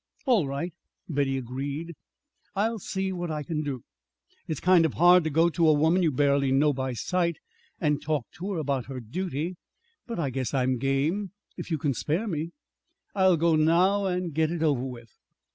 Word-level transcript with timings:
"All 0.25 0.47
right," 0.47 0.73
Betty 1.07 1.37
agreed, 1.37 1.93
"I'll 2.55 2.79
see 2.79 3.11
what 3.11 3.29
I 3.29 3.43
can 3.43 3.61
do. 3.61 3.83
It's 4.47 4.59
kind 4.59 4.83
of 4.83 4.95
hard 4.95 5.23
to 5.25 5.29
go 5.29 5.47
to 5.51 5.67
a 5.67 5.73
woman 5.73 6.01
you 6.01 6.09
barely 6.11 6.51
know 6.51 6.73
by 6.73 6.93
sight, 6.93 7.37
and 7.79 8.01
talk 8.01 8.25
to 8.37 8.53
her 8.53 8.57
about 8.57 8.87
her 8.87 8.99
duty, 8.99 9.57
but 10.07 10.17
I 10.17 10.31
guess 10.31 10.55
I'm 10.55 10.79
game. 10.79 11.33
If 11.55 11.69
you 11.69 11.77
can 11.77 11.93
spare 11.93 12.27
me, 12.27 12.49
I'll 13.13 13.37
go 13.37 13.55
now 13.55 14.07
and 14.07 14.33
get 14.33 14.49
it 14.51 14.63
over 14.63 14.83
with." 14.87 15.11